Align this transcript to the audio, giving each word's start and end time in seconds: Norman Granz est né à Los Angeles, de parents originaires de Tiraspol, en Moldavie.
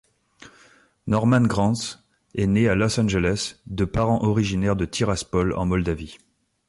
Norman 1.05 1.43
Granz 1.43 2.03
est 2.33 2.47
né 2.47 2.67
à 2.67 2.73
Los 2.73 2.99
Angeles, 2.99 3.59
de 3.67 3.85
parents 3.85 4.23
originaires 4.23 4.75
de 4.75 4.85
Tiraspol, 4.85 5.53
en 5.53 5.67
Moldavie. 5.67 6.17